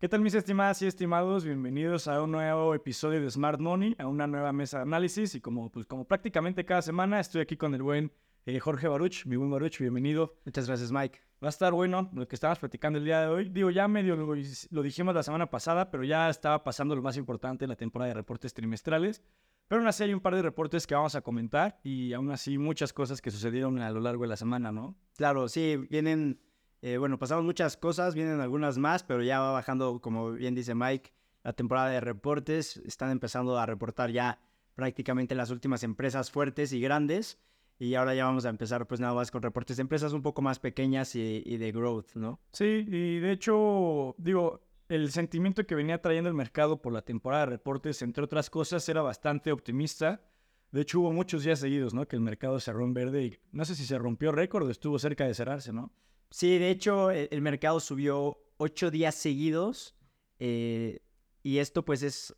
[0.00, 1.44] ¿Qué tal mis estimadas y estimados?
[1.44, 5.42] Bienvenidos a un nuevo episodio de Smart Money, a una nueva mesa de análisis y
[5.42, 8.10] como, pues, como prácticamente cada semana estoy aquí con el buen
[8.46, 10.38] eh, Jorge Baruch, mi buen Baruch, bienvenido.
[10.46, 11.20] Muchas gracias Mike.
[11.44, 13.50] Va a estar bueno lo que estábamos platicando el día de hoy.
[13.50, 14.34] Digo, ya medio lo,
[14.70, 18.08] lo dijimos la semana pasada, pero ya estaba pasando lo más importante en la temporada
[18.08, 19.22] de reportes trimestrales.
[19.68, 22.56] Pero aún así hay un par de reportes que vamos a comentar y aún así
[22.56, 24.96] muchas cosas que sucedieron a lo largo de la semana, ¿no?
[25.14, 26.40] Claro, sí, vienen
[26.82, 30.74] eh, bueno, pasamos muchas cosas, vienen algunas más, pero ya va bajando, como bien dice
[30.74, 31.12] Mike,
[31.44, 32.78] la temporada de reportes.
[32.78, 34.38] Están empezando a reportar ya
[34.74, 37.38] prácticamente las últimas empresas fuertes y grandes.
[37.78, 40.42] Y ahora ya vamos a empezar pues nada más con reportes de empresas un poco
[40.42, 42.40] más pequeñas y, y de growth, ¿no?
[42.52, 47.46] Sí, y de hecho, digo, el sentimiento que venía trayendo el mercado por la temporada
[47.46, 50.20] de reportes, entre otras cosas, era bastante optimista.
[50.72, 52.06] De hecho, hubo muchos días seguidos, ¿no?
[52.06, 54.98] Que el mercado cerró en verde y no sé si se rompió récord o estuvo
[54.98, 55.92] cerca de cerrarse, ¿no?
[56.30, 59.94] Sí, de hecho, e, el, mercado subió ocho días seguidos.
[60.38, 61.00] Eh,
[61.42, 62.34] y esto, pues, es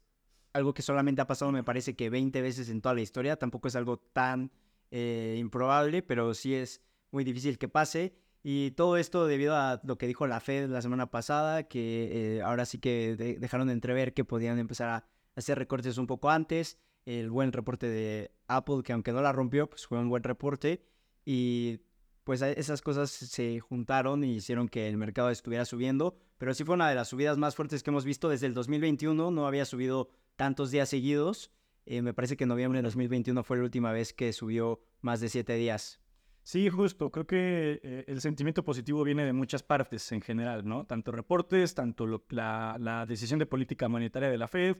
[0.53, 3.37] algo que solamente ha pasado, me parece que 20 veces en toda la historia.
[3.37, 4.51] Tampoco es algo tan
[4.91, 8.15] eh, improbable, pero sí es muy difícil que pase.
[8.43, 12.43] Y todo esto debido a lo que dijo la Fed la semana pasada, que eh,
[12.43, 15.07] ahora sí que dejaron de entrever que podían empezar a
[15.37, 16.79] hacer recortes un poco antes.
[17.05, 20.85] El buen reporte de Apple, que aunque no la rompió, pues fue un buen reporte.
[21.25, 21.81] Y
[22.25, 26.75] pues esas cosas se juntaron y hicieron que el mercado estuviera subiendo, pero sí fue
[26.75, 30.09] una de las subidas más fuertes que hemos visto desde el 2021, no había subido
[30.37, 31.51] tantos días seguidos,
[31.85, 35.21] eh, me parece que en noviembre de 2021 fue la última vez que subió más
[35.21, 36.01] de siete días.
[36.45, 40.85] Sí, justo, creo que eh, el sentimiento positivo viene de muchas partes en general, ¿no?
[40.87, 44.77] Tanto reportes, tanto la decisión de política monetaria de la Fed,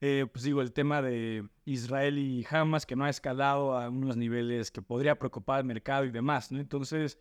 [0.00, 4.16] eh, pues digo, el tema de Israel y Hamas, que no ha escalado a unos
[4.16, 6.60] niveles que podría preocupar al mercado y demás, ¿no?
[6.60, 7.18] Entonces,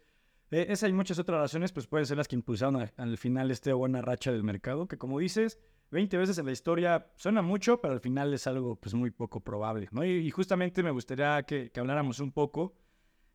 [0.52, 3.74] eh, esas y muchas otras razones, pues pueden ser las que impulsaron al final esta
[3.74, 5.58] buena racha del mercado, que como dices,
[5.92, 9.40] 20 veces en la historia suena mucho, pero al final es algo pues muy poco
[9.40, 10.04] probable, ¿no?
[10.04, 12.76] Y, justamente me gustaría que, que, habláramos un poco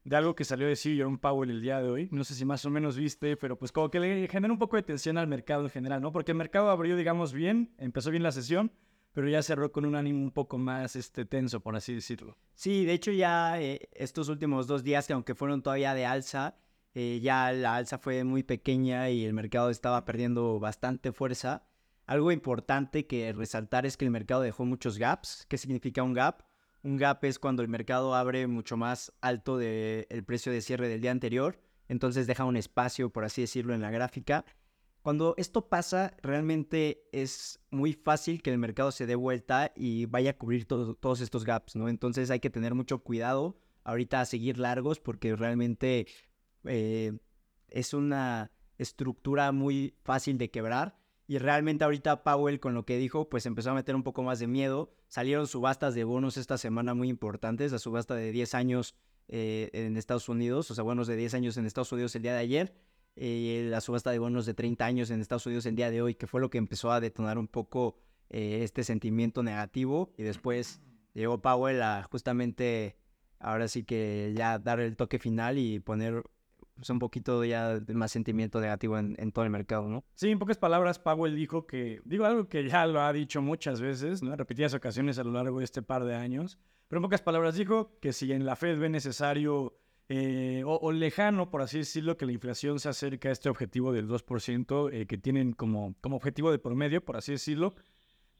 [0.04, 2.64] de algo que salió de Jerome Powell el día de hoy, no sé si más
[2.64, 5.64] o menos viste, pero pues como que le genera un poco de tensión al mercado
[5.64, 6.12] en general, ¿no?
[6.12, 8.72] Porque el mercado abrió, digamos, bien, empezó bien la sesión,
[9.12, 12.36] pero ya cerró con un ánimo un poco más este, tenso, por así decirlo.
[12.54, 16.56] Sí, de hecho ya eh, estos últimos dos días, que aunque fueron todavía de alza,
[16.94, 21.64] eh, ya la alza fue muy pequeña y el mercado estaba perdiendo bastante fuerza.
[22.06, 25.46] Algo importante que resaltar es que el mercado dejó muchos gaps.
[25.48, 26.42] ¿Qué significa un gap?
[26.82, 30.88] Un gap es cuando el mercado abre mucho más alto del el precio de cierre
[30.88, 34.44] del día anterior, entonces deja un espacio, por así decirlo, en la gráfica
[35.02, 40.32] cuando esto pasa, realmente es muy fácil que el mercado se dé vuelta y vaya
[40.32, 41.88] a cubrir todos estos gaps, ¿no?
[41.88, 46.06] Entonces hay que tener mucho cuidado ahorita a seguir largos porque realmente
[46.64, 47.18] eh,
[47.68, 50.98] es una estructura muy fácil de quebrar.
[51.26, 54.38] Y realmente ahorita Powell con lo que dijo, pues empezó a meter un poco más
[54.40, 54.92] de miedo.
[55.06, 58.96] Salieron subastas de bonos esta semana muy importantes, la subasta de 10 años
[59.28, 62.32] eh, en Estados Unidos, o sea, bonos de 10 años en Estados Unidos el día
[62.32, 65.90] de ayer eh, la subasta de bonos de 30 años en Estados Unidos el día
[65.90, 67.96] de hoy, que fue lo que empezó a detonar un poco
[68.28, 70.12] eh, este sentimiento negativo.
[70.16, 70.80] Y después
[71.14, 72.96] llegó Powell a justamente,
[73.38, 76.22] ahora sí que ya dar el toque final y poner
[76.76, 80.04] pues, un poquito ya más sentimiento negativo en, en, todo el mercado, ¿no?
[80.14, 83.80] Sí, en pocas palabras, Powell dijo que, digo algo que ya lo ha dicho muchas
[83.80, 84.32] veces, ¿no?
[84.32, 87.54] En repetidas ocasiones a lo largo de este par de años, pero en pocas palabras
[87.54, 89.78] dijo que si en la Fed ve necesario
[90.12, 94.08] eh, o, lejano, por así decirlo, que la inflación se acerca a este objetivo del
[94.08, 97.76] 2% eh, que tienen como, como objetivo de promedio, por así decirlo,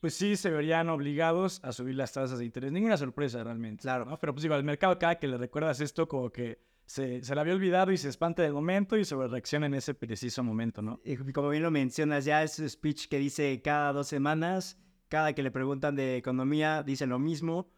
[0.01, 2.73] pues sí se verían obligados a subir las tasas de interés.
[2.73, 3.83] Ninguna sorpresa realmente.
[3.83, 4.19] Claro, ¿no?
[4.19, 7.41] Pero pues digo, al mercado cada que le recuerdas esto como que se, se le
[7.41, 11.01] había olvidado y se espanta del momento y sobre reacciona en ese preciso momento, ¿no?
[11.05, 14.77] Y como bien lo mencionas, ya ese speech que dice cada dos semanas,
[15.09, 17.71] cada que le preguntan de economía, dice lo mismo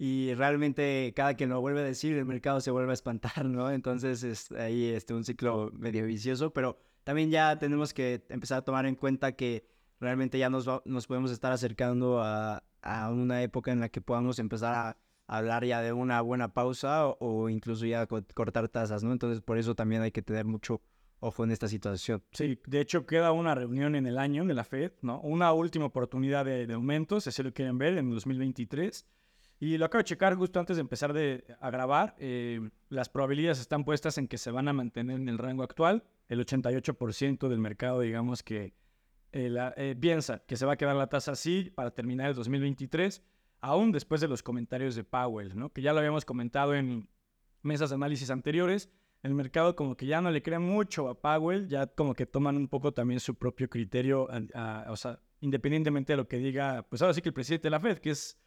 [0.00, 3.70] y realmente cada que lo vuelve a decir el mercado se vuelve a espantar, ¿no?
[3.70, 8.62] Entonces es ahí este, un ciclo medio vicioso, pero también ya tenemos que empezar a
[8.62, 9.66] tomar en cuenta que
[9.98, 14.38] realmente ya nos, nos podemos estar acercando a, a, una época en la que podamos
[14.38, 14.96] empezar a,
[15.30, 19.12] hablar ya de una buena pausa o, incluso ya cortar tasas, ¿no?
[19.12, 20.80] Entonces por eso también hay que tener mucho
[21.20, 22.22] ojo en esta situación.
[22.32, 25.20] Sí, de hecho queda una reunión en el año de la Fed, ¿no?
[25.20, 29.04] Una última oportunidad de, de aumentos, si lo quieren ver, en 2023
[29.60, 32.14] y lo acabo de checar justo antes de empezar de, a grabar.
[32.18, 36.04] Eh, las probabilidades están puestas en que se van a mantener en el rango actual.
[36.28, 38.74] El 88% del mercado, digamos que
[39.32, 43.22] eh, eh, piensa que se va a quedar la tasa así para terminar el 2023,
[43.60, 45.72] aún después de los comentarios de Powell, ¿no?
[45.72, 47.08] que ya lo habíamos comentado en
[47.62, 48.88] mesas de análisis anteriores.
[49.24, 52.56] el mercado como que ya no le cree mucho a Powell, ya como que toman
[52.56, 54.28] un poco también su propio criterio,
[54.86, 57.80] o sea, independientemente de lo que diga, pues ahora sí que el presidente de la
[57.80, 58.38] Fed, que es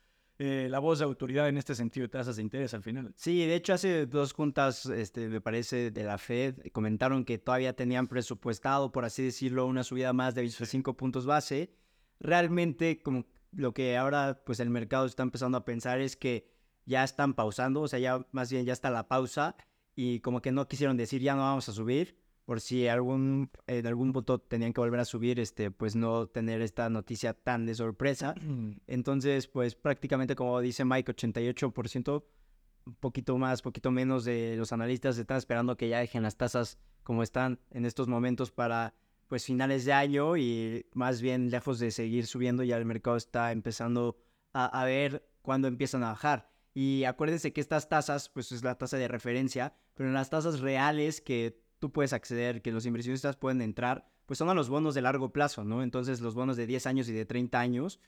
[0.44, 3.14] eh, la voz de autoridad en este sentido de tasas de interés al final.
[3.16, 7.76] Sí, de hecho hace dos juntas, este, me parece, de la Fed, comentaron que todavía
[7.76, 11.76] tenían presupuestado, por así decirlo, una subida más de 25 puntos base.
[12.20, 16.52] Realmente, como lo que ahora pues el mercado está empezando a pensar es que
[16.88, 19.56] ya están pausando, o sea, ya más bien ya está la pausa
[19.96, 23.88] y como que no quisieron decir ya no vamos a subir, por si algún, en
[23.88, 27.76] algún punto tenían que volver a subir, este, pues no tener esta noticia tan de
[27.76, 28.36] sorpresa.
[28.88, 32.24] Entonces, pues prácticamente como dice Mike, 88%,
[32.86, 36.80] un poquito más, poquito menos de los analistas están esperando que ya dejen las tasas
[37.04, 38.96] como están en estos momentos para
[39.28, 43.52] pues finales de año y más bien lejos de seguir subiendo ya el mercado está
[43.52, 44.18] empezando
[44.52, 46.52] a, a ver cuándo empiezan a bajar.
[46.74, 50.60] Y acuérdense que estas tasas, pues es la tasa de referencia, pero en las tasas
[50.60, 54.94] reales que tú puedes acceder, que los inversionistas pueden entrar, pues son a los bonos
[54.94, 55.82] de largo plazo, ¿no?
[55.82, 58.00] Entonces los bonos de 10 años y de 30 años.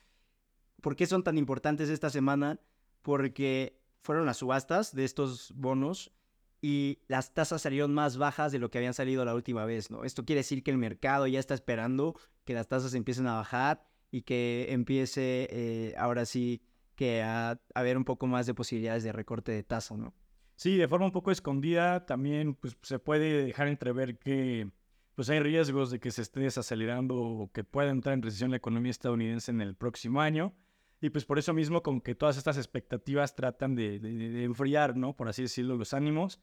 [0.80, 2.60] ¿Por qué son tan importantes esta semana?
[3.02, 6.14] Porque fueron las subastas de estos bonos
[6.62, 10.04] y las tasas salieron más bajas de lo que habían salido la última vez, ¿no?
[10.04, 12.16] Esto quiere decir que el mercado ya está esperando
[12.46, 16.62] que las tasas empiecen a bajar y que empiece eh, ahora sí
[16.96, 20.14] que a, haber un poco más de posibilidades de recorte de tasa, ¿no?
[20.55, 24.69] Sí, de forma un poco escondida también pues, se puede dejar entrever que
[25.15, 28.57] pues hay riesgos de que se esté desacelerando o que pueda entrar en recesión la
[28.57, 30.53] economía estadounidense en el próximo año.
[31.01, 35.15] Y pues por eso mismo como que todas estas expectativas tratan de, enfriar, ¿no?
[35.15, 36.39] Por así decirlo, los ánimos.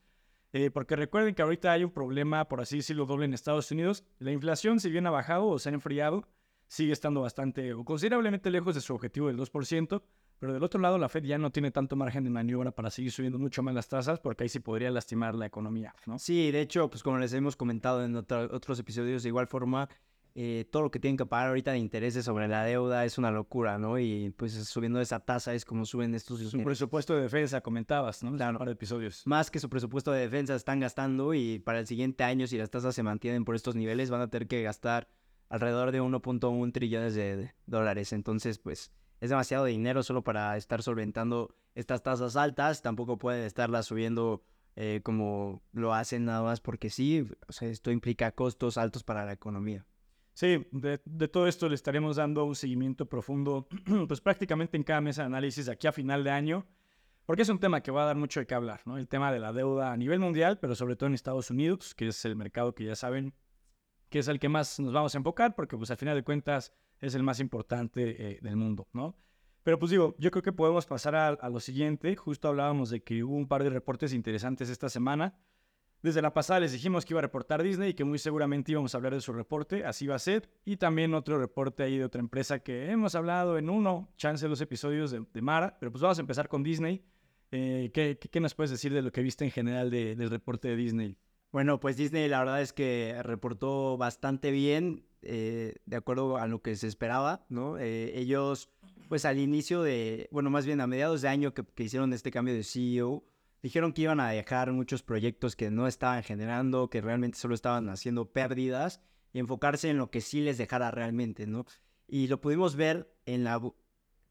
[0.53, 4.05] Eh, porque recuerden que ahorita hay un problema, por así decirlo, doble en Estados Unidos.
[4.19, 6.29] La inflación, si bien ha bajado o se ha enfriado,
[6.69, 10.03] sigue estando bastante o considerablemente lejos de su objetivo del 2%.
[10.41, 13.13] Pero del otro lado, la Fed ya no tiene tanto margen de maniobra para seguir
[13.13, 16.19] subiendo mucho más las tasas, porque ahí sí podría lastimar la economía, ¿no?
[16.19, 19.91] Sí, de hecho, pues como les hemos comentado en otros episodios, de igual forma,
[20.35, 23.31] eh, todo lo que tienen que pagar ahorita de intereses sobre la deuda es una
[23.31, 23.99] locura, ¿no?
[23.99, 26.41] Y pues subiendo esa tasa es como suben estos...
[26.41, 28.35] Su presupuesto de defensa, comentabas, ¿no?
[28.35, 28.53] Claro.
[28.53, 29.27] Un par de episodios.
[29.27, 32.71] Más que su presupuesto de defensa están gastando y para el siguiente año, si las
[32.71, 35.07] tasas se mantienen por estos niveles, van a tener que gastar
[35.51, 38.15] alrededor de 1.1 trillones de dólares.
[38.15, 42.83] Entonces, pues es demasiado dinero solo para estar solventando estas tasas altas.
[42.83, 44.43] Tampoco pueden estarlas subiendo
[44.77, 47.27] eh, como lo hacen nada más porque sí.
[47.47, 49.87] O sea, esto implica costos altos para la economía.
[50.33, 53.69] Sí, de, todo esto le estaremos dando un seguimiento profundo,
[54.09, 56.67] pues prácticamente en cada mesa de análisis aquí a final de año,
[57.27, 58.97] porque es un tema que va a dar mucho de qué hablar, ¿no?
[58.97, 62.09] El tema de la deuda a nivel mundial, pero sobre todo en Estados Unidos, que
[62.09, 63.35] es el mercado que ya saben
[64.09, 66.73] que es el que más nos vamos a enfocar, porque pues al final de cuentas
[67.01, 69.17] es el más importante eh, del mundo, ¿no?
[69.63, 72.17] Pero pues digo, yo creo que podemos pasar a, lo siguiente.
[72.17, 75.39] Justo hablábamos de que hubo un par de reportes interesantes esta semana.
[76.03, 78.95] Desde la pasada les dijimos que iba a reportar Disney y que muy seguramente íbamos
[78.95, 80.49] a hablar de su reporte, así va a ser.
[80.65, 84.63] Y también otro reporte ahí de otra empresa que hemos hablado en uno, chance dos
[84.63, 87.05] episodios de, Mara, pero pues vamos a empezar con Disney.
[87.51, 90.77] Eh, ¿qué, qué, nos puedes decir de lo que viste en general del reporte de
[90.77, 91.19] Disney?
[91.53, 96.63] Bueno, pues Disney la verdad es que reportó bastante bien, eh, de acuerdo a lo
[96.63, 97.79] que se esperaba, ¿no?
[97.79, 98.71] Eh, ellos,
[99.09, 102.55] pues al inicio de, bueno, más bien a mediados de año que, hicieron este cambio
[102.55, 103.25] de CEO,
[103.63, 107.89] dijeron que iban a dejar muchos proyectos que no estaban generando, que realmente solo estaban
[107.91, 109.01] haciendo pérdidas
[109.33, 111.67] y enfocarse en lo que sí les dejara realmente, ¿no?
[112.09, 113.61] Y lo pudimos ver en la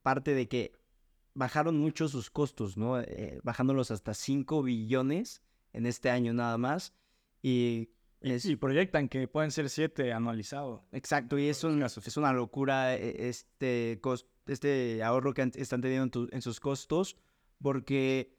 [0.02, 0.72] parte de que
[1.34, 3.00] bajaron mucho sus costos, ¿no?
[3.00, 5.42] Eh, bajándolos hasta 5 billones
[5.72, 6.94] en este año nada más.
[7.42, 10.82] Y, es, proyectan que pueden ser siete anualizados.
[10.92, 14.00] Exacto, y es, es una locura e, este,
[14.46, 17.16] este ahorro que están teniendo en, sus costos,
[17.62, 18.36] porque,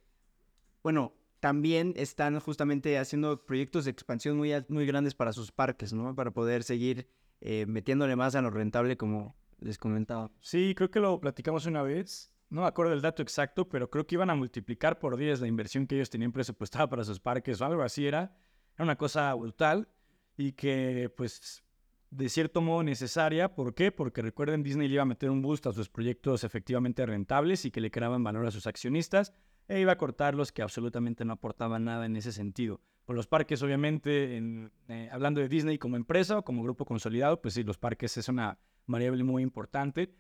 [0.83, 6.15] bueno, también están justamente haciendo proyectos de expansión muy, muy grandes para sus parques, ¿no?
[6.15, 7.09] Para poder seguir
[7.41, 10.31] eh, metiéndole más a lo rentable, como les comentaba.
[10.41, 12.31] Sí, creo que lo platicamos una vez.
[12.50, 15.47] No me acuerdo del dato exacto, pero creo que iban a multiplicar por 10 la
[15.47, 18.35] inversión que ellos tenían presupuestada para sus parques o algo así era.
[18.81, 19.88] Era una cosa brutal
[20.35, 21.63] y que, pues,
[22.09, 23.53] de cierto modo necesaria.
[23.53, 23.91] ¿Por qué?
[23.91, 27.69] Porque recuerden, Disney le iba a meter un boost a sus proyectos efectivamente rentables y
[27.69, 29.33] que le creaban valor a sus accionistas
[29.67, 32.81] e iba a cortar los que absolutamente no aportaban nada en ese sentido.
[33.05, 34.41] Por los parques, obviamente,
[34.88, 38.29] eh, hablando de Disney como empresa o como grupo consolidado, pues sí, los parques es
[38.29, 38.57] una
[38.88, 40.11] variable muy importante.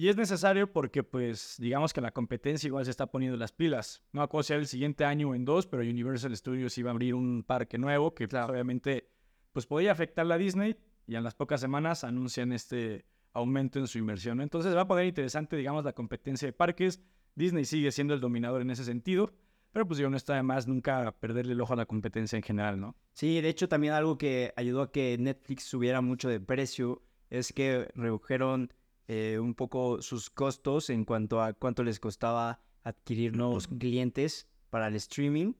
[0.00, 4.02] Y es necesario porque, pues, digamos que la competencia igual se está poniendo las pilas.
[4.14, 7.14] No acuerdo si el siguiente año o en dos, pero Universal Studios iba a abrir
[7.14, 9.10] un parque nuevo que, pues, obviamente,
[9.52, 13.04] pues podía afectar a Disney y en las pocas semanas anuncian este
[13.34, 14.40] aumento en su inversión.
[14.40, 17.02] Entonces va a poner interesante, digamos, la competencia de parques.
[17.34, 19.34] Disney sigue siendo el dominador en ese sentido,
[19.70, 22.42] Pero pues digo, no está de más nunca perderle el ojo a la competencia en
[22.42, 22.96] general, ¿no?
[23.12, 27.52] Sí, de hecho también algo que ayudó a que Netflix subiera mucho de precio es
[27.52, 28.72] que redujeron
[29.12, 34.86] eh, un poco sus costos en cuanto a cuánto les costaba adquirir nuevos clientes para
[34.86, 35.54] el streaming,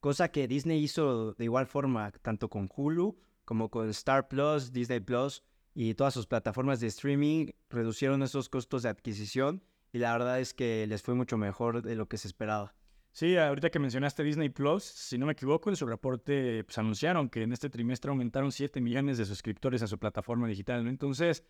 [0.00, 5.00] cosa que Disney hizo de igual forma, tanto con Hulu como con Star Plus, Disney
[5.00, 5.42] Plus
[5.74, 10.54] y todas sus plataformas de streaming, reducieron esos costos de adquisición y la verdad es
[10.54, 12.74] que les fue mucho mejor de lo que se esperaba.
[13.12, 17.28] Sí, ahorita que mencionaste Disney Plus, si no me equivoco, en su reporte pues, anunciaron
[17.28, 20.82] que en este trimestre aumentaron 7 millones de suscriptores a su plataforma digital.
[20.82, 20.88] ¿no?
[20.88, 21.44] Entonces,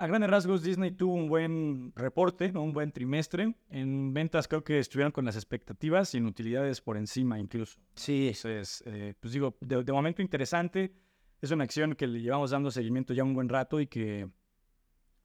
[0.00, 2.62] a grandes rasgos, Disney tuvo un buen reporte, ¿no?
[2.62, 3.54] un buen trimestre.
[3.68, 7.78] En ventas creo que estuvieron con las expectativas y en utilidades por encima incluso.
[7.96, 8.28] Sí.
[8.28, 10.94] Entonces, eh, pues digo, de, de momento interesante.
[11.42, 14.26] Es una acción que le llevamos dando seguimiento ya un buen rato y que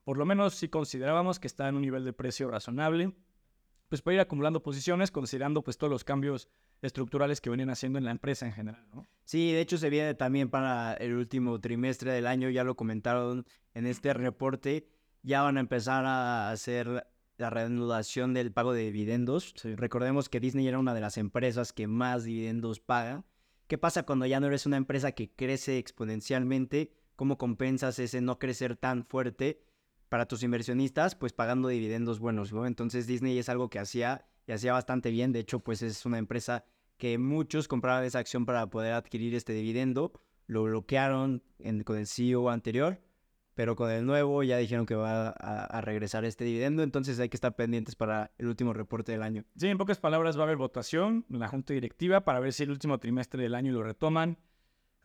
[0.04, 3.16] por lo menos si considerábamos que está en un nivel de precio razonable
[3.88, 6.50] pues puede ir acumulando posiciones considerando pues todos los cambios
[6.82, 9.08] estructurales que venían haciendo en la empresa en general, ¿no?
[9.24, 13.46] Sí, de hecho se viene también para el último trimestre del año, ya lo comentaron
[13.74, 14.88] en este reporte,
[15.24, 19.54] ya van a empezar a hacer la reanudación del pago de dividendos.
[19.64, 23.26] Recordemos que Disney era una de las empresas que más dividendos paga.
[23.68, 26.92] ¿Qué pasa cuando ya no eres una empresa que crece exponencialmente?
[27.16, 29.65] ¿Cómo compensas ese no crecer tan fuerte?
[30.16, 32.66] Para tus inversionistas, pues pagando dividendos buenos, ¿no?
[32.66, 35.34] Entonces Disney es algo que hacía y hacía bastante bien.
[35.34, 36.64] De hecho, pues es una empresa
[36.96, 40.14] que muchos compraban esa acción para poder adquirir este dividendo.
[40.48, 41.44] Lo bloquearon
[41.84, 43.02] con el CEO anterior,
[43.56, 46.82] pero con el nuevo ya dijeron que va a, a, regresar este dividendo.
[46.82, 49.44] Entonces hay que estar pendientes para el último reporte del año.
[49.58, 52.64] Sí, en pocas palabras va a haber votación en la junta directiva para ver si
[52.64, 54.38] el último trimestre del año lo retoman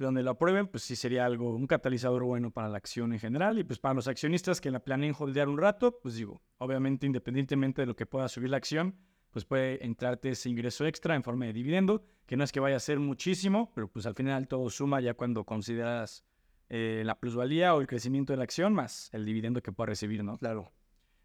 [0.04, 3.58] donde lo aprueben, pues sí sería algo, un catalizador bueno para la acción en general
[3.58, 7.82] y pues para los accionistas que la planeen holdear un rato, pues digo, obviamente independientemente
[7.82, 8.96] de lo que pueda subir la acción,
[9.30, 12.76] pues puede entrarte ese ingreso extra en forma de dividendo, que no es que vaya
[12.76, 16.24] a ser muchísimo, pero pues al final todo suma ya cuando consideras
[16.68, 20.24] eh, la plusvalía o el crecimiento de la acción más el dividendo que pueda recibir,
[20.24, 20.38] ¿no?
[20.38, 20.72] Claro.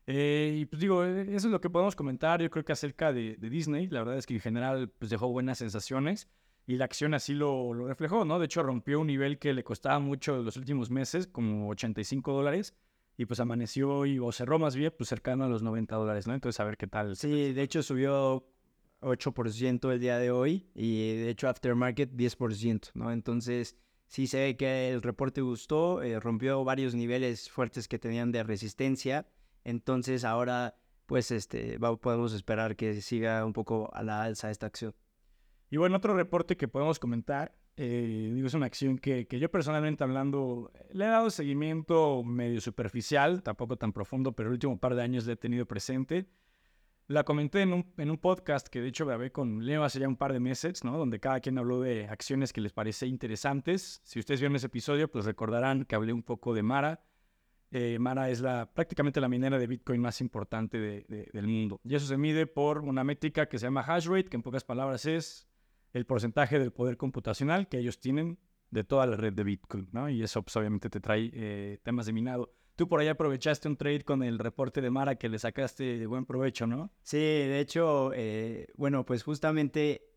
[0.08, 3.12] Eh, y pues digo, eh, eso es lo que podemos comentar, yo creo que acerca
[3.12, 6.29] de, de Disney, la verdad es que en general pues dejó buenas sensaciones
[6.67, 8.39] y la acción así lo, lo, reflejó, ¿no?
[8.39, 12.34] De hecho, rompió un nivel que le costaba mucho en los últimos meses, como 85
[12.34, 12.75] dólares,
[13.17, 16.34] y pues amaneció y, o cerró más bien, pues cercano a los 90 dólares, ¿no?
[16.34, 17.15] Entonces, a ver qué tal.
[17.15, 18.48] Sí, de hecho subió
[19.01, 23.12] 8% el día de hoy y de hecho aftermarket 10%, ¿no?
[23.12, 28.31] Entonces, sí se ve que el reporte gustó, eh, rompió varios niveles fuertes que tenían
[28.31, 29.27] de resistencia,
[29.63, 34.93] entonces ahora, pues, este, podemos esperar que siga un poco a la alza esta acción.
[35.69, 39.50] Y bueno, otro reporte que podemos comentar, eh, digo, es una acción que, que, yo
[39.50, 44.95] personalmente hablando le he dado seguimiento medio superficial, tampoco tan profundo, pero el último par
[44.95, 46.27] de años le he tenido presente.
[47.07, 50.07] La comenté en un, en un podcast que de hecho grabé con Leo hace ya
[50.07, 50.98] un par de meses, ¿no?
[50.98, 54.01] Donde cada quien habló de acciones que les parece interesantes.
[54.03, 57.03] Si ustedes vieron ese episodio, pues recordarán que hablé un poco de Mara.
[57.69, 61.79] Eh, Mara es la, prácticamente la minera de Bitcoin más importante de, de, del mundo.
[61.84, 64.63] Y eso se mide por una métrica que se llama hash rate, que en pocas
[64.63, 65.48] palabras es
[65.96, 68.38] el porcentaje del poder computacional que ellos tienen
[68.70, 70.10] de toda la red de Bitcoin, ¿no?
[70.10, 72.54] Y eso pues, obviamente te trae eh, temas de minado.
[72.75, 76.06] Tú por ahí aprovechaste un trade con el reporte de Mara que le sacaste de
[76.06, 76.92] buen provecho, ¿no?
[77.02, 80.12] Sí, de hecho, eh, bueno, pues justamente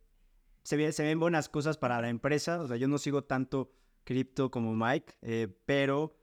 [0.64, 2.60] se, ve, se, ven buenas cosas para la empresa.
[2.60, 6.16] O sea, yo no sigo tanto cripto como Mike, eh, pero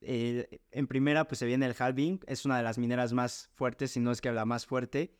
[0.00, 2.20] en primera pues se viene el halving.
[2.26, 5.14] Es una de las mineras más fuertes, si no es que la más fuerte.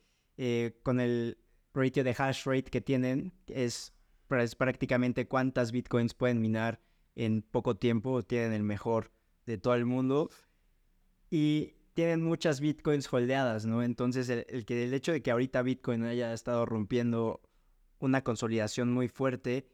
[0.82, 1.36] Con el
[1.74, 3.92] ratio de hash rate que tienen es,
[4.26, 6.80] prácticamente cuántas bitcoins pueden minar
[7.14, 8.22] en poco tiempo.
[8.22, 9.10] Tienen el mejor
[9.46, 10.30] de todo el mundo.
[11.30, 13.82] Y tienen muchas bitcoins holdeadas, ¿no?
[13.82, 17.40] Entonces, el, el, que, el hecho de que ahorita Bitcoin haya estado rompiendo
[17.98, 19.68] una consolidación muy fuerte,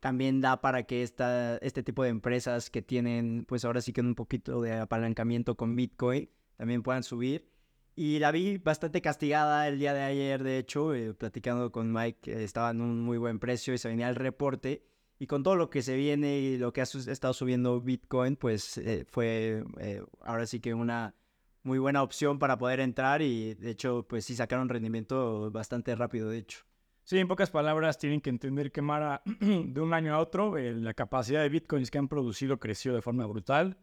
[0.00, 4.00] también da para que esta, este tipo de empresas que tienen, pues ahora sí que
[4.00, 7.50] un poquito de apalancamiento con Bitcoin, también puedan subir.
[7.96, 12.30] Y la vi bastante castigada el día de ayer, de hecho, eh, platicando con Mike,
[12.30, 14.84] eh, estaba en un muy buen precio y se venía el reporte.
[15.18, 18.76] Y con todo lo que se viene y lo que ha estado subiendo Bitcoin, pues
[18.76, 21.14] eh, fue eh, ahora sí que una
[21.62, 26.28] muy buena opción para poder entrar y de hecho, pues sí sacaron rendimiento bastante rápido,
[26.28, 26.66] de hecho.
[27.02, 30.74] Sí, en pocas palabras, tienen que entender que Mara, de un año a otro, eh,
[30.74, 33.78] la capacidad de bitcoins que han producido creció de forma brutal.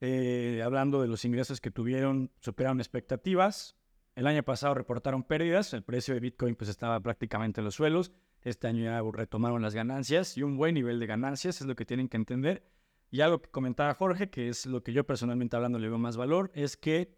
[0.00, 3.76] Eh, hablando de los ingresos que tuvieron, superaron expectativas.
[4.14, 8.12] El año pasado reportaron pérdidas, el precio de bitcoin pues estaba prácticamente en los suelos.
[8.42, 11.84] Este año ya retomaron las ganancias y un buen nivel de ganancias es lo que
[11.84, 12.64] tienen que entender.
[13.10, 16.16] Y algo que comentaba Jorge, que es lo que yo personalmente hablando le veo más
[16.16, 17.14] valor, es que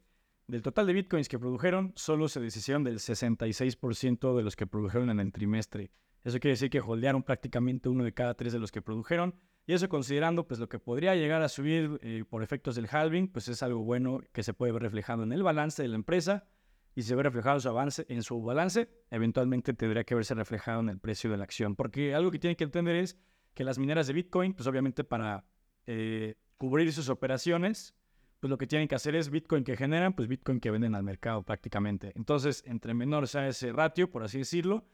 [0.47, 5.11] del total de bitcoins que produjeron, solo se deshicieron del 66% de los que produjeron
[5.11, 5.91] en el trimestre.
[6.25, 9.35] Eso quiere decir que holdearon prácticamente uno de cada tres de los que produjeron.
[9.67, 13.29] Y eso considerando pues lo que podría llegar a subir eh, por efectos del halving,
[13.29, 16.47] pues es algo bueno que se puede ver reflejado en el balance de la empresa
[16.95, 20.89] y se ve reflejado su, avance, en su balance, eventualmente tendría que verse reflejado en
[20.89, 21.77] el precio de la acción.
[21.77, 23.17] Porque algo que tienen que entender es
[23.55, 25.45] que las mineras de Bitcoin, pues obviamente para
[25.87, 27.95] eh, cubrir sus operaciones,
[28.41, 31.03] pues lo que tienen que hacer es Bitcoin que generan, pues Bitcoin que venden al
[31.03, 32.13] mercado prácticamente.
[32.17, 34.85] Entonces, entre menor sea ese ratio, por así decirlo,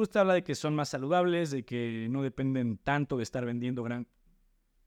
[0.00, 3.44] pues te habla de que son más saludables, de que no dependen tanto de estar
[3.44, 4.08] vendiendo gran,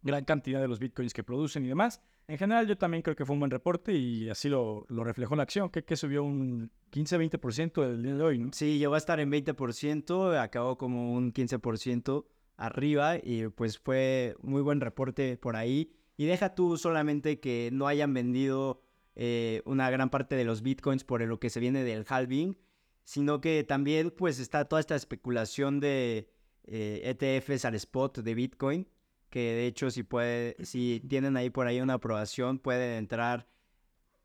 [0.01, 2.01] gran cantidad de los Bitcoins que producen y demás.
[2.27, 5.36] En general, yo también creo que fue un buen reporte y así lo, lo reflejó
[5.36, 8.50] la acción, que, subió un 15-20% del día de hoy, ¿no?
[8.53, 12.25] Sí, llegó a estar en 20%, acabó como un 15%
[12.58, 15.93] arriba y pues fue muy buen reporte por ahí.
[16.17, 18.82] Y deja tú solamente que no hayan vendido
[19.13, 22.58] eh, una gran parte de los bitcoins por lo que se viene del halving,
[23.03, 26.29] sino que también pues está toda esta especulación de
[26.65, 28.88] ETFs eh, e al spot de bitcoin,
[29.29, 33.48] que de hecho si puede, si tienen ahí por ahí una aprobación, pueden entrar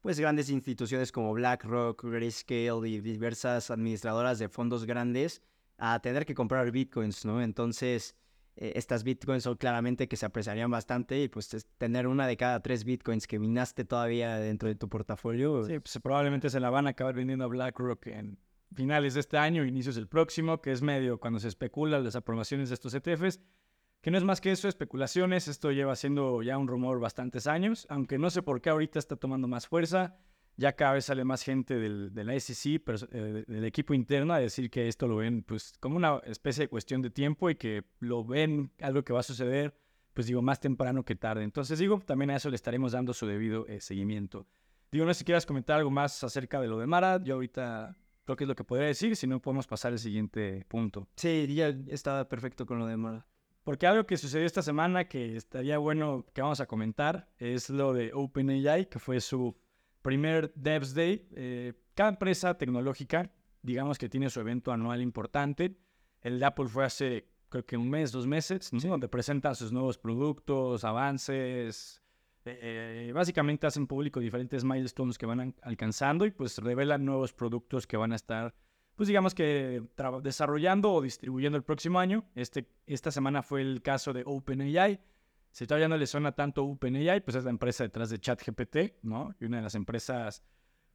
[0.01, 5.43] pues grandes instituciones como BlackRock, Grayscale y diversas administradoras de fondos grandes
[5.77, 7.43] a tener que comprar bitcoins, ¿no?
[7.43, 8.17] Entonces,
[8.57, 12.61] eh, estas bitcoins son claramente que se apreciarían bastante y pues tener una de cada
[12.61, 15.65] tres bitcoins que minaste todavía dentro de tu portafolio.
[15.65, 18.39] Sí, pues probablemente se la van a acabar vendiendo a BlackRock en
[18.75, 22.69] finales de este año, inicios del próximo, que es medio cuando se especula las aprobaciones
[22.69, 23.41] de estos ETFs,
[24.01, 27.87] que no es más que eso, especulaciones, esto lleva siendo ya un rumor bastantes años,
[27.91, 30.19] aunque no sé por qué ahorita está tomando más fuerza
[30.59, 32.83] ya cada vez sale más gente del, de la SEC,
[33.13, 36.69] eh, del equipo interno, a decir que esto lo ven pues como una especie de
[36.69, 39.73] cuestión de tiempo y que lo ven algo que va a suceder,
[40.15, 41.45] pues digo, más temprano que tarde.
[41.45, 44.49] Entonces digo, también a eso le estaremos dando su debido eh, seguimiento.
[44.91, 47.97] Digo, no sé si quieras comentar algo más acerca de lo de Mara, yo ahorita
[48.29, 51.09] creo que es lo que podría decir, si no podemos pasar al siguiente punto.
[51.17, 53.27] Sí, ya estaba perfecto con lo de Mara.
[53.65, 57.95] Porque algo que sucedió esta semana que estaría bueno que vamos a comentar es lo
[57.95, 59.57] de OpenAI, que fue su
[60.03, 61.27] primer Devs Day.
[61.37, 65.79] Eh, cada empresa tecnológica, digamos que tiene su evento anual importante.
[66.21, 69.97] El de Apple fue hace, creo que un mes, dos meses, donde presentan sus nuevos
[69.97, 72.03] productos, avances.
[72.45, 77.97] Eh, básicamente hacen público diferentes milestones que van alcanzando y pues revelan nuevos productos que
[77.97, 78.55] van a estar,
[78.97, 79.83] pues digamos que
[80.23, 82.25] desarrollando o distribuyendo el próximo año.
[82.35, 85.01] Este, esta semana fue el caso de OpenAI
[85.59, 89.35] si todavía no le suena tanto OpenAI, pues es la empresa detrás de ChatGPT, ¿no?
[89.41, 90.43] Y una de las empresas,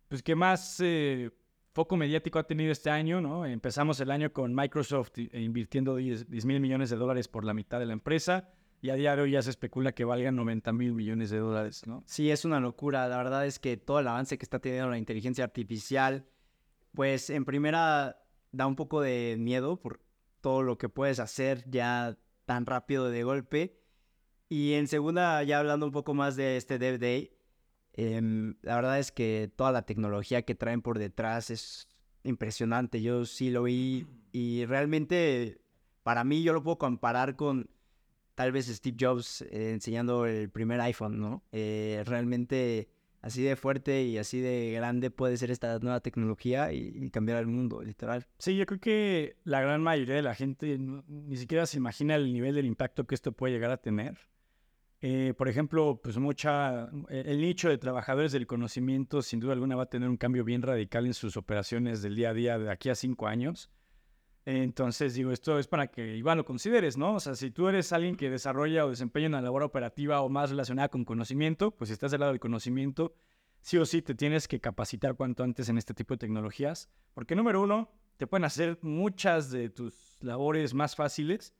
[0.08, 1.32] pues que más eh,
[1.74, 3.46] foco mediático ha tenido este año, ¿no?
[3.46, 7.80] Empezamos el año con Microsoft eh, invirtiendo 10, mil millones de dólares por la mitad
[7.80, 8.50] de la empresa
[8.84, 12.04] y a hoy ya se especula que valga 90 mil millones de dólares, ¿no?
[12.06, 13.08] Sí, es una locura.
[13.08, 16.26] La verdad es que todo el avance que está teniendo la inteligencia artificial,
[16.94, 20.02] pues en primera da un poco de miedo por
[20.42, 23.80] todo lo que puedes hacer ya tan rápido de golpe.
[24.50, 27.32] Y en segunda, ya hablando un poco más de este Dev Day,
[27.94, 31.88] em, la verdad es que toda la tecnología que traen por detrás es
[32.26, 33.02] impresionante.
[33.02, 35.62] Yo sí lo vi y realmente
[36.04, 37.70] para mí yo lo puedo comparar con
[38.36, 41.44] tal vez Steve Jobs eh, enseñando el primer iPhone, ¿no?
[41.52, 42.90] Eh, realmente
[43.22, 47.48] así de fuerte y así de grande puede ser esta nueva tecnología y, cambiar el
[47.48, 48.28] mundo, literal.
[48.38, 52.32] Sí, yo creo que la gran mayoría de la gente ni siquiera se imagina el
[52.32, 54.18] nivel del impacto que esto puede llegar a tener.
[55.06, 59.76] Eh, por ejemplo, pues mucha, eh, el nicho de trabajadores del conocimiento sin duda alguna
[59.76, 62.72] va a tener un cambio bien radical en sus operaciones del día a día de
[62.72, 63.70] aquí a cinco años.
[64.46, 67.16] Entonces, digo, esto es para que igual lo consideres, ¿no?
[67.16, 70.50] O sea, si tú eres alguien que desarrolla o desempeña una labor operativa o más
[70.50, 73.16] relacionada con conocimiento, pues si estás del lado del conocimiento,
[73.62, 77.36] sí o sí te tienes que capacitar cuanto antes en este tipo de tecnologías, porque
[77.36, 81.54] número uno, te pueden hacer muchas de tus labores más fáciles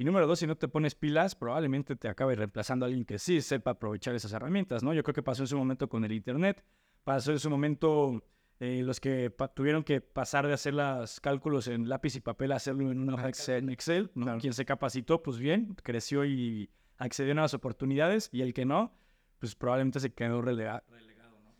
[0.00, 3.18] y número dos, si no te pones pilas, probablemente te acabe reemplazando a alguien que
[3.18, 4.94] sí sepa aprovechar esas herramientas, ¿no?
[4.94, 6.64] Yo creo que pasó en su momento con el Internet,
[7.04, 8.24] pasó en su momento
[8.60, 12.56] eh, los que tuvieron que pasar de hacer los cálculos en lápiz y papel a
[12.56, 14.38] hacerlo en una Excel, Excel ¿no?
[14.38, 18.94] Quien se capacitó, pues bien, creció y accedió a nuevas oportunidades, y el que no,
[19.38, 20.82] pues probablemente se quedó relegado.
[20.88, 20.96] ¿no?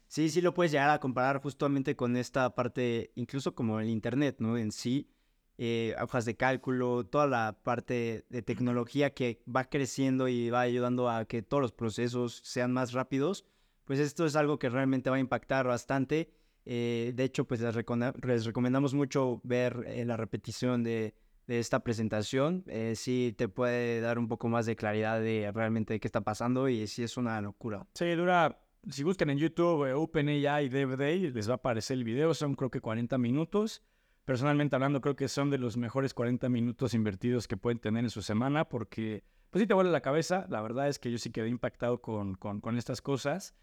[0.06, 4.36] Sí, sí lo puedes llegar a comparar justamente con esta parte, incluso como el Internet,
[4.38, 4.58] ¿no?
[4.58, 5.08] En sí
[5.56, 11.08] eh, hojas de cálculo, toda la parte de tecnología que va creciendo y va ayudando
[11.08, 13.44] a que todos los procesos sean más rápidos,
[13.84, 16.30] pues esto es algo que realmente va a impactar bastante.
[16.66, 21.14] Eh, de hecho, pues les, recomendamos mucho ver eh, la repetición de,
[21.46, 22.64] esta presentación.
[22.94, 26.86] sí te puede dar un poco más de claridad de realmente qué está pasando y
[26.86, 27.88] sí es una locura.
[27.94, 28.56] Sí, dura
[28.88, 32.54] si buscan en YouTube eh, OpenAI Dev Day, les va a aparecer el video, son
[32.54, 33.82] creo que 40 minutos.
[34.24, 38.10] Personalmente hablando, creo que son de los mejores 40 minutos invertidos que pueden tener en
[38.10, 40.46] su semana porque, pues sí te vuelve la cabeza.
[40.48, 42.38] La verdad es que yo sí quedé impactado con
[42.78, 43.54] estas cosas.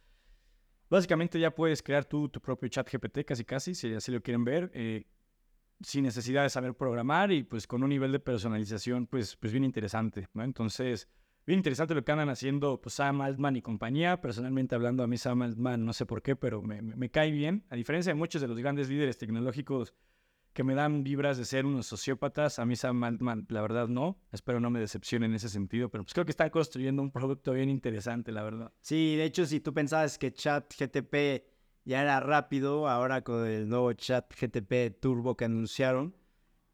[0.90, 4.72] Básicamente ya puedes crear tu propio chat GPT, casi casi, si así lo quieren ver,
[4.74, 5.06] eh,
[5.82, 9.64] sin necesidad de saber programar y pues con un nivel de personalización pues, pues bien
[9.64, 10.44] interesante, ¿no?
[10.44, 11.08] Entonces,
[11.46, 14.22] bien interesante lo que andan haciendo pues, Sam Altman y compañía.
[14.22, 17.32] Personalmente hablando, a mí Sam Altman no sé por qué, pero me, me, me cae
[17.32, 17.66] bien.
[17.70, 19.94] A diferencia de muchos de los grandes líderes tecnológicos
[20.58, 22.58] que me dan vibras de ser unos sociópatas.
[22.58, 24.18] A mí Sam Altman, la verdad, no.
[24.32, 27.52] Espero no me decepcione en ese sentido, pero pues creo que están construyendo un producto
[27.52, 28.74] bien interesante, la verdad.
[28.82, 31.46] Sí, de hecho, si tú pensabas que Chat GTP
[31.86, 36.16] ya era rápido, ahora con el nuevo Chat GTP Turbo que anunciaron,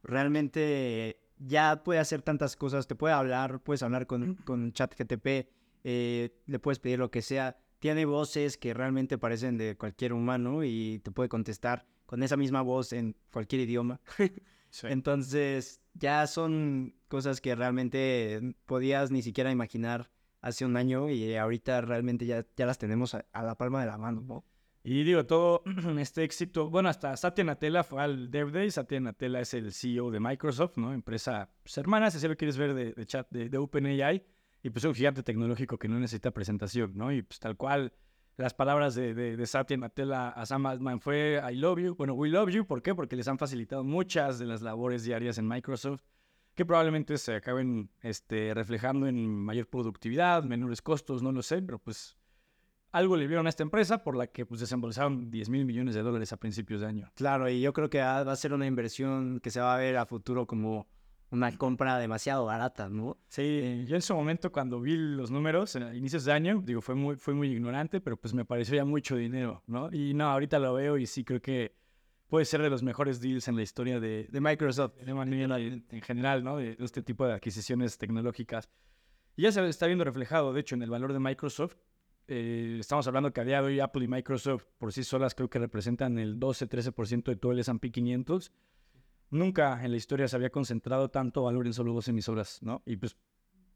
[0.01, 2.87] realmente ya puede hacer tantas cosas.
[2.87, 5.49] Te puede hablar, puedes hablar con, con Chat GTP,
[5.83, 7.57] eh, le puedes pedir lo que sea.
[7.79, 12.61] Tiene voces que realmente parecen de cualquier humano y te puede contestar con esa misma
[12.61, 13.99] voz en cualquier idioma.
[14.69, 14.85] sí.
[14.87, 21.81] Entonces, ya son cosas que realmente podías ni siquiera imaginar hace un año y ahorita
[21.81, 24.21] realmente ya, ya las tenemos a, a la palma de la mano.
[24.21, 24.45] ¿no?
[24.83, 25.63] Y digo, todo
[25.97, 28.69] este éxito, bueno, hasta Satya Nadella fue al Dev Day.
[28.69, 30.93] Satya Nadella es el CEO de Microsoft, ¿no?
[30.93, 34.23] Empresa pues, hermana, si lo quieres ver de, de chat de, de OpenAI.
[34.61, 37.11] Y pues un gigante tecnológico que no necesita presentación, ¿no?
[37.11, 37.91] Y pues tal cual
[38.37, 41.95] las palabras de, de, de Satya Nadella a Sam Altman fue I love you.
[41.95, 42.65] Bueno, we love you.
[42.65, 42.95] ¿Por qué?
[42.95, 46.01] Porque les han facilitado muchas de las labores diarias en Microsoft
[46.55, 51.79] que probablemente se acaben este, reflejando en mayor productividad, menores costos, no lo sé, pero
[51.79, 52.15] pues
[52.91, 56.03] algo le vieron a esta empresa por la que pues desembolsaron 10 mil millones de
[56.03, 57.11] dólares a principios de año.
[57.15, 59.97] Claro, y yo creo que va a ser una inversión que se va a ver
[59.97, 60.87] a futuro como
[61.33, 63.17] una compra demasiado barata, ¿no?
[63.27, 66.93] Sí, yo en su momento cuando vi los números en inicios de año, digo, fue
[66.93, 69.91] muy, fue muy ignorante, pero pues me pareció ya mucho dinero, ¿no?
[69.91, 71.75] Y no, ahorita lo veo y sí creo que
[72.27, 75.83] puede ser de los mejores deals en la historia de, de Microsoft, de manera en,
[75.89, 76.57] en general, ¿no?
[76.57, 78.69] De, de este tipo de adquisiciones tecnológicas.
[79.35, 81.77] Y ya se está viendo reflejado, de hecho, en el valor de Microsoft.
[82.27, 85.49] Eh, estamos hablando que a día de hoy Apple y Microsoft por sí solas creo
[85.49, 88.51] que representan el 12-13% de todo el S&P 500
[89.33, 92.81] nunca en la historia se había concentrado tanto valor en solo dos emisoras, ¿no?
[92.85, 93.17] Y pues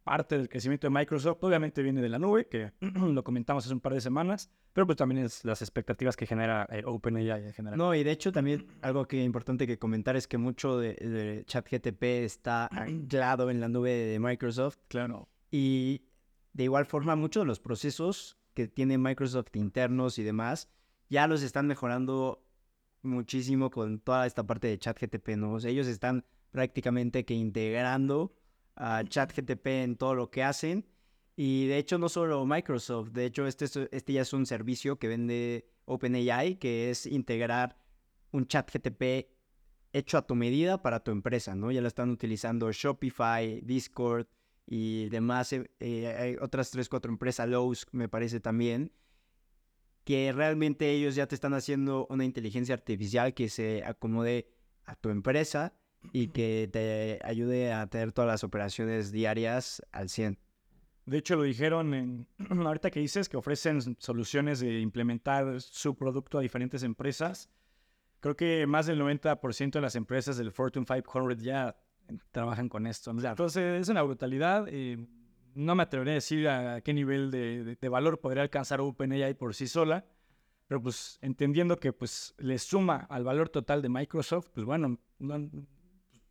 [0.03, 3.81] parte del crecimiento de Microsoft obviamente viene de la nube, que lo comentamos hace un
[3.81, 7.77] par de semanas, pero pues también es las expectativas que genera eh, OpenAI en general.
[7.77, 10.93] No, y de hecho también algo que es importante que comentar es que mucho de,
[10.93, 14.77] de ChatGTP está anclado en la nube de Microsoft.
[14.87, 15.27] Claro.
[15.51, 16.03] Y
[16.53, 20.69] de igual forma muchos de los procesos que tiene Microsoft internos y demás
[21.09, 22.43] ya los están mejorando
[23.01, 25.53] muchísimo con toda esta parte de ChatGTP, ¿no?
[25.53, 28.33] O sea, ellos están prácticamente que integrando
[28.75, 30.85] a ChatGTP en todo lo que hacen.
[31.35, 35.07] Y de hecho, no solo Microsoft, de hecho, este, este ya es un servicio que
[35.07, 37.77] vende OpenAI, que es integrar
[38.31, 39.29] un ChatGTP
[39.93, 41.71] hecho a tu medida para tu empresa, ¿no?
[41.71, 44.27] Ya lo están utilizando Shopify, Discord
[44.65, 48.91] y demás, eh, hay otras 3, 4 empresas, Lowe's me parece también,
[50.07, 54.47] que realmente ellos ya te están haciendo una inteligencia artificial que se acomode
[54.85, 55.73] a tu empresa
[56.13, 60.39] y que te ayude a tener todas las operaciones diarias al 100.
[61.07, 62.27] De hecho, lo dijeron en,
[62.65, 67.49] ahorita que dices que ofrecen soluciones de implementar su producto a diferentes empresas.
[68.21, 71.75] Creo que más del 90% de las empresas del Fortune 500 ya
[72.31, 73.11] trabajan con esto.
[73.11, 74.67] Entonces, es una brutalidad.
[74.69, 75.05] Eh,
[75.57, 79.33] no me atrevería a decir a qué nivel de, de, de, valor podría alcanzar OpenAI
[79.33, 80.05] por sí sola,
[80.67, 85.49] pero pues entendiendo que pues le suma al valor total de Microsoft, pues bueno, no,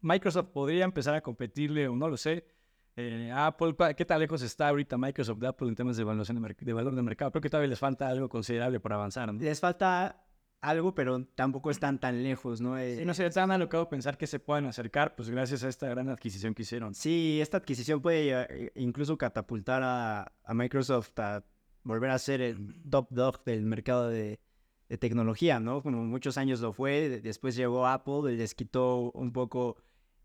[0.01, 2.47] Microsoft podría empezar a competirle, o no lo sé,
[2.95, 6.57] eh, Apple, ¿qué tan lejos está ahorita Microsoft de Apple en temas de evaluación de,
[6.59, 7.33] de valor de mercado?
[7.33, 9.33] Creo que todavía les falta algo considerable por avanzar.
[9.33, 9.41] ¿no?
[9.41, 10.25] Les falta
[10.61, 12.77] algo, pero tampoco están tan lejos, ¿no?
[12.79, 16.09] Sí, no sé, tan alocado pensar que se puedan acercar, pues gracias a esta gran
[16.09, 16.95] adquisición que hicieron.
[16.95, 21.45] Sí, esta adquisición puede eh, incluso catapultar a, a Microsoft a
[21.85, 24.41] volver a ser el top dog del mercado de,
[24.89, 25.83] de, tecnología, ¿no?
[25.83, 29.77] Como muchos años lo fue, después llegó Apple y les quitó un poco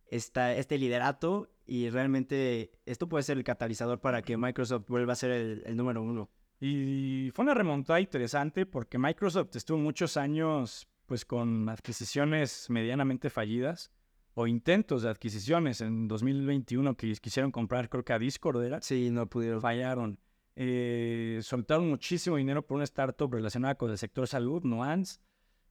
[0.08, 5.15] esta, este liderato y realmente esto puede ser el catalizador para que Microsoft vuelva a
[5.15, 6.30] ser el, el número uno.
[6.63, 13.91] Y fue una remontada interesante porque Microsoft estuvo muchos años pues con adquisiciones medianamente fallidas
[14.36, 18.80] o intentos de adquisiciones en 2021 que quisieron comprar creo que a Discord era.
[18.80, 19.60] Sí, no pudieron.
[19.60, 20.19] Fallaron.
[20.56, 25.19] Eh, soltaron muchísimo dinero por una startup relacionada con el sector salud, Nuance,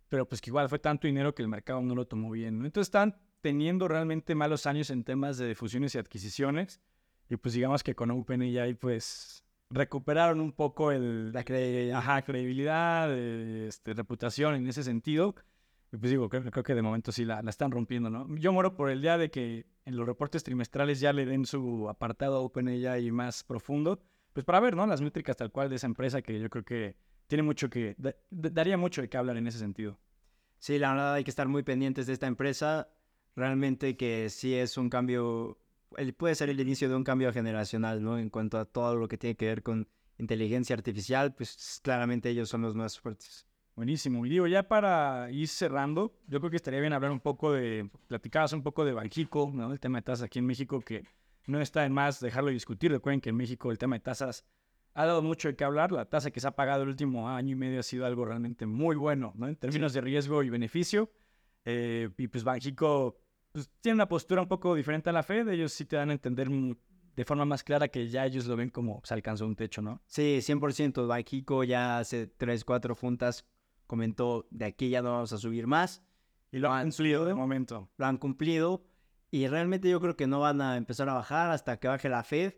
[0.08, 2.58] pero pues que igual fue tanto dinero que el mercado no lo tomó bien.
[2.58, 2.66] ¿no?
[2.66, 6.80] Entonces están teniendo realmente malos años en temas de fusiones y adquisiciones
[7.28, 13.94] y pues digamos que con OpenAI pues recuperaron un poco el, la credibilidad, credibilidad este,
[13.94, 15.34] reputación en ese sentido.
[15.92, 18.26] Y pues digo, creo, creo que de momento sí la, la, están rompiendo, ¿no?
[18.36, 21.88] Yo moro por el día de que en los reportes trimestrales ya le den su
[21.88, 24.00] apartado OpenAI más profundo,
[24.32, 24.86] pues para ver, ¿no?
[24.86, 27.96] Las métricas tal cual de esa empresa que yo creo que tiene mucho que,
[28.30, 29.98] daría mucho de qué hablar en ese sentido.
[30.58, 32.88] Sí, la verdad hay que estar muy pendientes de esta empresa.
[33.36, 35.59] Realmente que sí es un cambio,
[36.16, 38.18] puede ser el inicio de un cambio generacional, ¿no?
[38.18, 42.48] En cuanto a todo lo que tiene que ver con inteligencia artificial, pues claramente ellos
[42.48, 43.46] son los más fuertes.
[43.74, 44.26] Buenísimo.
[44.26, 47.88] Y digo, ya para ir cerrando, yo creo que estaría bien hablar un poco de,
[48.08, 49.72] platicabas un poco de Banjico, ¿no?
[49.72, 51.04] El tema de tasas aquí en México, que
[51.46, 52.90] no está en más dejarlo discutir.
[52.90, 54.44] Recuerden que en México el tema de tasas
[54.94, 55.92] ha dado mucho de qué hablar.
[55.92, 58.66] La tasa que se ha pagado el último año y medio ha sido algo realmente
[58.66, 59.48] muy bueno, ¿no?
[59.48, 61.10] En términos de riesgo y beneficio.
[61.64, 63.18] Eh, y pues Banjico
[63.52, 65.48] pues, tiene una postura un poco diferente a la Fed.
[65.48, 68.70] Ellos sí te dan a entender de forma más clara que ya ellos lo ven
[68.70, 70.00] como se alcanzó un techo, ¿no?
[70.06, 71.06] Sí, 100%.
[71.06, 73.46] Banjico ya hace 3, 4 juntas
[73.90, 76.00] comentó, de aquí ya no vamos a subir más.
[76.52, 77.90] Y lo han cumplido de momento.
[77.96, 78.84] Lo han cumplido.
[79.32, 82.22] Y realmente yo creo que no van a empezar a bajar hasta que baje la
[82.22, 82.54] Fed.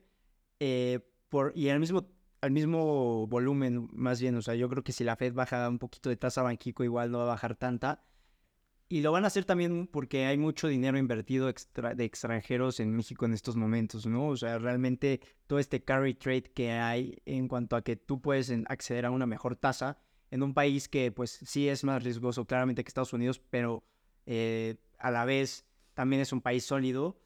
[0.61, 1.01] Eh,
[1.31, 2.07] por, y al mismo,
[2.43, 4.37] al mismo volumen, más bien.
[4.37, 7.11] O sea, yo creo que si la Fed baja un poquito de tasa banquico, igual
[7.11, 8.05] no va a bajar tanta.
[8.93, 12.95] Y lo van a hacer también porque hay mucho dinero invertido extra, de extranjeros en
[12.95, 14.29] México en estos momentos, ¿no?
[14.29, 18.53] O sea, realmente todo este carry trade que hay en cuanto a que tú puedes
[18.67, 19.97] acceder a una mejor tasa
[20.31, 23.83] en un país que pues sí es más riesgoso claramente que Estados Unidos, pero
[24.27, 27.19] eh, a la vez también es un país sólido.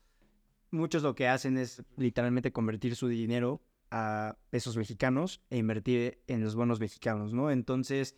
[0.71, 6.45] Muchos lo que hacen es literalmente convertir su dinero a pesos mexicanos e invertir en
[6.45, 7.51] los bonos mexicanos, ¿no?
[7.51, 8.15] Entonces,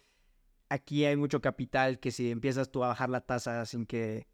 [0.69, 4.27] aquí hay mucho capital que si empiezas tú a bajar la tasa sin que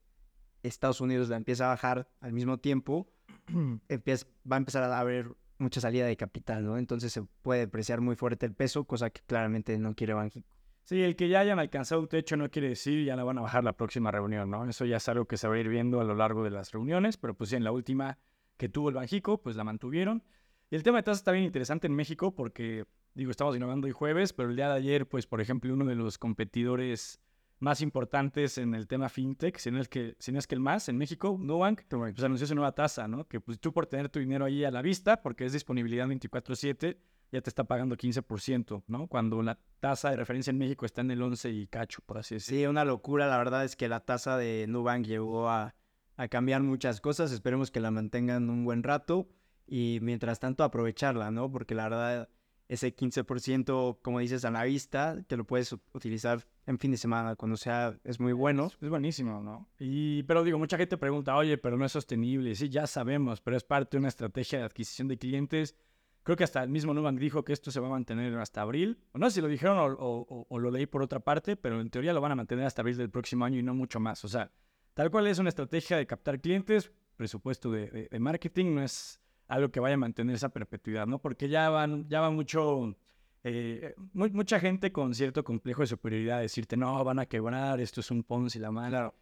[0.62, 3.08] Estados Unidos la empiece a bajar al mismo tiempo,
[3.52, 6.78] va a empezar a haber mucha salida de capital, ¿no?
[6.78, 10.48] Entonces se puede depreciar muy fuerte el peso, cosa que claramente no quiere Banjico.
[10.84, 13.40] Sí, el que ya hayan alcanzado un techo no quiere decir ya la van a
[13.40, 14.68] bajar la próxima reunión, ¿no?
[14.68, 16.72] Eso ya es algo que se va a ir viendo a lo largo de las
[16.72, 18.18] reuniones, pero pues sí, en la última
[18.58, 20.22] que tuvo el Banjico, pues la mantuvieron.
[20.70, 22.84] Y el tema de tasas está bien interesante en México porque,
[23.14, 25.94] digo, estamos innovando hoy jueves, pero el día de ayer, pues, por ejemplo, uno de
[25.94, 27.20] los competidores
[27.60, 30.60] más importantes en el tema fintech, si no es que, si no es que el
[30.60, 33.26] más, en México, Nubank, pues anunció su nueva tasa, ¿no?
[33.26, 36.98] Que pues tú por tener tu dinero ahí a la vista, porque es disponibilidad 24/7,
[37.32, 39.06] ya te está pagando 15%, ¿no?
[39.06, 42.34] Cuando la tasa de referencia en México está en el 11 y cacho, por así
[42.34, 42.58] decirlo.
[42.60, 45.74] Sí, una locura, la verdad es que la tasa de Nubank llegó a,
[46.16, 49.28] a cambiar muchas cosas, esperemos que la mantengan un buen rato
[49.66, 51.50] y mientras tanto aprovecharla, ¿no?
[51.50, 52.28] Porque la verdad
[52.68, 57.36] ese 15%, como dices, a la vista, que lo puedes utilizar en fin de semana,
[57.36, 58.70] cuando sea, es muy bueno.
[58.80, 59.68] Es buenísimo, ¿no?
[59.78, 62.54] Y, pero digo, mucha gente pregunta, oye, pero no es sostenible.
[62.54, 65.76] Sí, ya sabemos, pero es parte de una estrategia de adquisición de clientes.
[66.22, 68.98] Creo que hasta el mismo Nubank dijo que esto se va a mantener hasta abril.
[69.12, 72.14] O no sé si lo dijeron o, lo leí por otra parte, pero en teoría
[72.14, 74.24] lo van a mantener hasta abril del próximo año y no mucho más.
[74.24, 74.50] O sea,
[74.94, 79.70] tal cual es una estrategia de captar clientes, presupuesto de, de marketing, no es algo
[79.70, 81.20] que vaya a mantener esa perpetuidad, ¿no?
[81.20, 82.96] Porque ya van, ya va mucho,
[83.42, 88.10] eh, mucha gente con cierto complejo de superioridad decirte, no, van a quebrar, esto es
[88.10, 89.14] un Ponzi, la mala.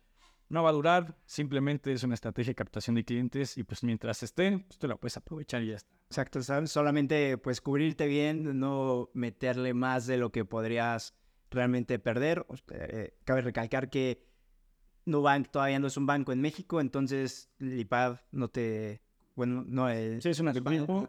[0.49, 4.23] No va a durar, simplemente es una estrategia de captación de clientes y pues mientras
[4.23, 5.91] esté, pues tú la puedes aprovechar y ya está.
[6.09, 6.71] Exacto, ¿sabes?
[6.71, 11.15] solamente pues cubrirte bien, no meterle más de lo que podrías
[11.51, 12.45] realmente perder.
[12.71, 14.23] Eh, cabe recalcar que
[15.07, 19.03] Nubank todavía no es un banco en México, entonces Lipad no te
[19.35, 20.23] bueno, no es...
[20.23, 20.53] Sí, es una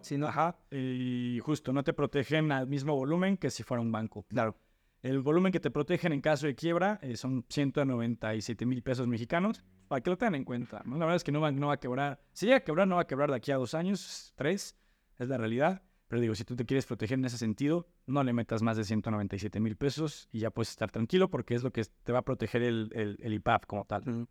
[0.01, 3.91] sí, no, ajá, y justo, no te protegen al mismo volumen que si fuera un
[3.91, 4.25] banco.
[4.29, 4.55] Claro.
[5.01, 9.62] El volumen que te protegen en caso de quiebra eh, son 197 mil pesos mexicanos,
[9.89, 10.81] para que lo tengan en cuenta.
[10.86, 12.95] La verdad es que no va, no va a quebrar, si llega a quebrar, no
[12.95, 14.77] va a quebrar de aquí a dos años, tres,
[15.19, 15.83] es la realidad.
[16.07, 18.83] Pero digo, si tú te quieres proteger en ese sentido, no le metas más de
[18.83, 22.21] 197 mil pesos y ya puedes estar tranquilo porque es lo que te va a
[22.21, 24.27] proteger el, el, el IPAP como tal.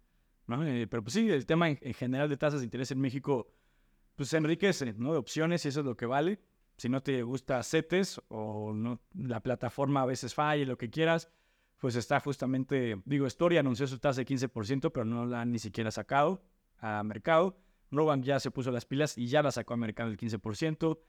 [0.46, 0.64] ¿no?
[0.64, 3.52] Eh, pero pues sí, el tema en, en, general de tasas de interés en México
[4.22, 5.12] pues enriquece, ¿no?
[5.12, 6.38] De opciones y eso es lo que vale.
[6.76, 11.28] Si no te gusta CETES o no, la plataforma a veces falla, lo que quieras,
[11.78, 15.58] pues está justamente, digo, Story anunció su tasa de 15%, pero no la han ni
[15.58, 16.44] siquiera sacado
[16.78, 17.58] a mercado.
[17.90, 21.00] Nubank ya se puso las pilas y ya la sacó a mercado el 15%.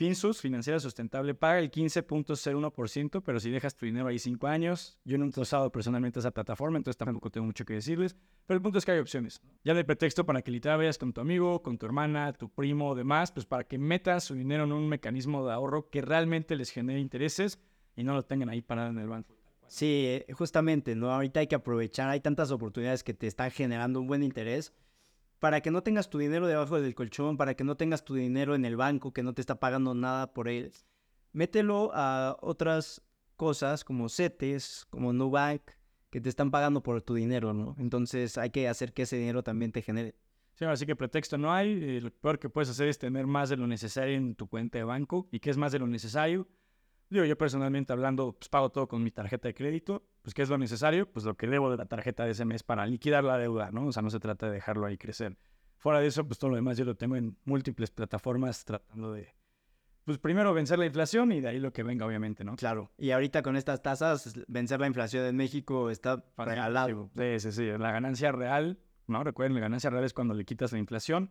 [0.00, 5.18] Finsus, Financiera Sustentable, paga el 15.01%, pero si dejas tu dinero ahí 5 años, yo
[5.18, 8.78] no he usado personalmente esa plataforma, entonces tampoco tengo mucho que decirles, pero el punto
[8.78, 9.42] es que hay opciones.
[9.62, 12.48] Ya no hay pretexto para que literal vayas con tu amigo, con tu hermana, tu
[12.48, 16.56] primo, demás, pues para que metas su dinero en un mecanismo de ahorro que realmente
[16.56, 17.58] les genere intereses
[17.94, 19.36] y no lo tengan ahí parado en el banco.
[19.66, 21.12] Sí, eh, justamente, ¿no?
[21.12, 24.72] Ahorita hay que aprovechar, hay tantas oportunidades que te están generando un buen interés
[25.40, 28.54] para que no tengas tu dinero debajo del colchón, para que no tengas tu dinero
[28.54, 30.72] en el banco que no te está pagando nada por él,
[31.32, 33.02] mételo a otras
[33.36, 35.62] cosas como CETES, como Nubank,
[36.10, 37.74] que te están pagando por tu dinero, ¿no?
[37.78, 40.14] Entonces hay que hacer que ese dinero también te genere.
[40.54, 41.70] Sí, así que pretexto no hay.
[41.70, 44.76] Eh, lo peor que puedes hacer es tener más de lo necesario en tu cuenta
[44.76, 45.26] de banco.
[45.32, 46.48] ¿Y qué es más de lo necesario?
[47.10, 50.06] Digo, yo personalmente hablando, pues pago todo con mi tarjeta de crédito.
[50.22, 51.10] Pues, ¿qué es lo necesario?
[51.10, 53.86] Pues lo que debo de la tarjeta de ese mes para liquidar la deuda, ¿no?
[53.86, 55.36] O sea, no se trata de dejarlo ahí crecer.
[55.76, 59.34] Fuera de eso, pues todo lo demás yo lo tengo en múltiples plataformas tratando de,
[60.04, 62.56] pues primero vencer la inflación y de ahí lo que venga, obviamente, ¿no?
[62.56, 62.90] Claro.
[62.96, 67.10] Y ahorita con estas tasas, vencer la inflación en México está regalado.
[67.16, 67.66] Sí, sí, sí.
[67.78, 69.24] La ganancia real, ¿no?
[69.24, 71.30] Recuerden, la ganancia real es cuando le quitas la inflación.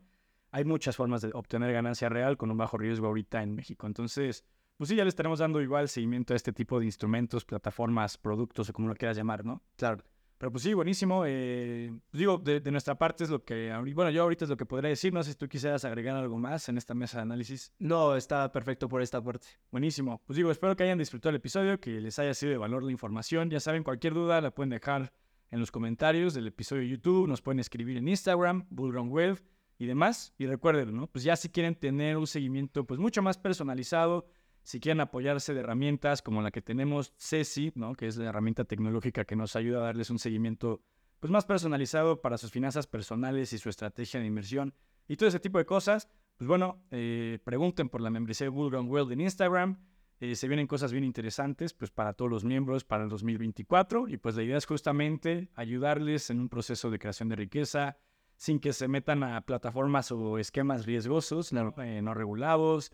[0.52, 3.86] Hay muchas formas de obtener ganancia real con un bajo riesgo ahorita en México.
[3.86, 4.46] Entonces,
[4.80, 8.70] pues sí, ya le estaremos dando igual seguimiento a este tipo de instrumentos, plataformas, productos
[8.70, 9.62] o como lo quieras llamar, ¿no?
[9.76, 10.02] Claro.
[10.38, 11.26] Pero pues sí, buenísimo.
[11.28, 14.66] Eh, pues digo, de, nuestra parte es lo que, bueno, yo ahorita es lo que
[14.66, 15.14] podría decir.
[15.14, 17.74] No sé si tú quisieras agregar algo más en esta mesa de análisis.
[17.78, 19.48] No, está perfecto por esta parte.
[19.70, 20.22] Buenísimo.
[20.26, 22.92] Pues digo, espero que hayan disfrutado el episodio, que les haya sido de valor la
[22.94, 23.50] información.
[23.50, 25.12] Ya saben, cualquier duda la pueden dejar
[25.52, 27.28] en los comentarios del episodio de YouTube.
[27.28, 29.44] Nos pueden escribir en Instagram, Bullrun Web
[29.78, 30.34] y demás.
[30.38, 31.08] Y recuerden, ¿no?
[31.08, 34.26] Pues ya si quieren tener un seguimiento pues mucho más personalizado,
[34.64, 37.94] si quieren apoyarse de herramientas como la que tenemos CECI, ¿no?
[37.94, 40.82] que es la herramienta tecnológica que nos ayuda a darles un seguimiento
[41.20, 44.74] pues, más personalizado para sus finanzas personales y su estrategia de inversión
[45.08, 48.88] y todo ese tipo de cosas, pues bueno, eh, pregunten por la membresía de Bullrun
[48.88, 49.80] World en Instagram.
[50.22, 54.18] Eh, se vienen cosas bien interesantes pues para todos los miembros para el 2024 y
[54.18, 57.98] pues la idea es justamente ayudarles en un proceso de creación de riqueza
[58.36, 62.94] sin que se metan a plataformas o esquemas riesgosos, no, eh, no regulados,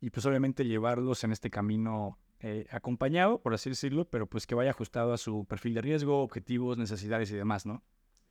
[0.00, 4.54] y pues obviamente llevarlos en este camino eh, acompañado, por así decirlo, pero pues que
[4.54, 7.82] vaya ajustado a su perfil de riesgo, objetivos, necesidades y demás, ¿no?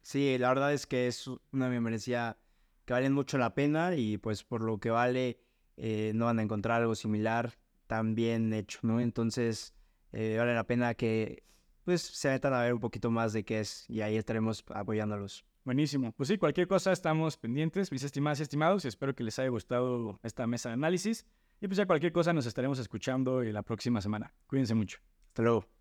[0.01, 2.37] Sí, la verdad es que es una membresía
[2.85, 5.41] que vale mucho la pena y pues por lo que vale
[5.75, 9.01] eh, no van a encontrar algo similar tan bien hecho, ¿no?
[9.01, 9.73] Entonces
[10.13, 11.43] eh, vale la pena que
[11.83, 15.45] pues se metan a ver un poquito más de qué es y ahí estaremos apoyándolos.
[15.65, 16.13] Buenísimo.
[16.13, 19.49] Pues sí, cualquier cosa estamos pendientes, mis estimadas y estimados, y espero que les haya
[19.49, 21.25] gustado esta mesa de análisis.
[21.59, 24.33] Y pues ya cualquier cosa nos estaremos escuchando la próxima semana.
[24.45, 24.99] Cuídense mucho.
[25.29, 25.76] Hasta luego.